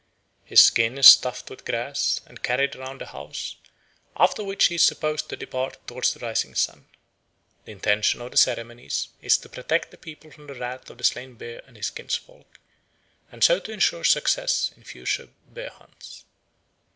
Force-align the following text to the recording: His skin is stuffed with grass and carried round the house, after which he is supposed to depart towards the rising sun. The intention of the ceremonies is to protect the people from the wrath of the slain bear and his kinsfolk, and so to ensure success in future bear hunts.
His 0.43 0.63
skin 0.63 0.97
is 0.97 1.05
stuffed 1.05 1.51
with 1.51 1.63
grass 1.63 2.21
and 2.25 2.41
carried 2.41 2.75
round 2.75 2.99
the 3.01 3.05
house, 3.05 3.57
after 4.17 4.43
which 4.43 4.65
he 4.65 4.73
is 4.73 4.81
supposed 4.83 5.29
to 5.29 5.35
depart 5.35 5.77
towards 5.85 6.11
the 6.11 6.19
rising 6.21 6.55
sun. 6.55 6.87
The 7.65 7.73
intention 7.73 8.19
of 8.19 8.31
the 8.31 8.37
ceremonies 8.37 9.09
is 9.21 9.37
to 9.37 9.47
protect 9.47 9.91
the 9.91 9.97
people 9.99 10.31
from 10.31 10.47
the 10.47 10.55
wrath 10.55 10.89
of 10.89 10.97
the 10.97 11.03
slain 11.03 11.35
bear 11.35 11.61
and 11.67 11.77
his 11.77 11.91
kinsfolk, 11.91 12.59
and 13.31 13.43
so 13.43 13.59
to 13.59 13.71
ensure 13.71 14.03
success 14.03 14.71
in 14.75 14.83
future 14.85 15.29
bear 15.47 15.69
hunts. 15.69 16.25